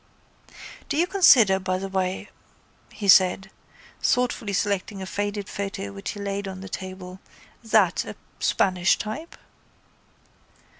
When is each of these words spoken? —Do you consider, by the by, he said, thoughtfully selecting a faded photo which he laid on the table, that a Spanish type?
—Do 0.89 0.97
you 0.97 1.05
consider, 1.05 1.59
by 1.59 1.77
the 1.77 1.87
by, 1.87 2.27
he 2.91 3.07
said, 3.07 3.51
thoughtfully 4.01 4.51
selecting 4.51 4.99
a 4.99 5.05
faded 5.05 5.47
photo 5.47 5.91
which 5.91 6.13
he 6.13 6.19
laid 6.19 6.47
on 6.47 6.61
the 6.61 6.69
table, 6.69 7.19
that 7.63 8.03
a 8.05 8.15
Spanish 8.39 8.97
type? 8.97 9.35